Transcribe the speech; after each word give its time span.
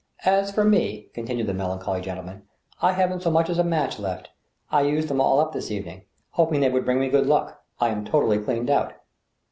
As 0.25 0.49
for 0.51 0.67
rae," 0.67 1.11
continued 1.13 1.45
the 1.45 1.53
melancholy 1.53 2.01
gentleman, 2.01 2.47
I 2.81 2.93
haven't 2.93 3.21
so 3.21 3.29
much 3.29 3.51
as 3.51 3.59
a 3.59 3.63
match 3.63 3.99
left; 3.99 4.31
I 4.71 4.81
used 4.81 5.09
them 5.09 5.21
all 5.21 5.39
up 5.39 5.53
this 5.53 5.69
evening— 5.69 6.05
hoping 6.31 6.59
they 6.59 6.71
would 6.71 6.85
bring 6.85 6.99
me 6.99 7.07
good 7.07 7.27
luck. 7.27 7.61
I 7.79 7.89
am 7.89 8.03
totally 8.03 8.39
cleaned 8.39 8.71
out." 8.71 8.93